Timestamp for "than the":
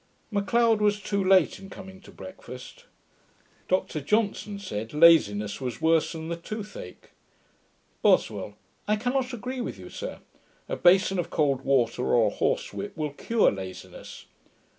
6.13-6.35